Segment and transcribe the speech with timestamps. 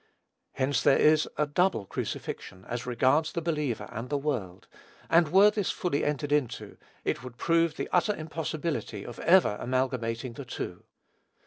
[0.53, 4.67] Hence there is a double crucifixion, as regards the believer and the world;
[5.11, 10.33] and were this fully entered into, it would prove the utter impossibility of ever amalgamating
[10.33, 10.85] the two.